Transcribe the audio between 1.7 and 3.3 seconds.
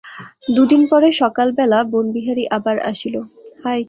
বনবিহারী আবার আসিল।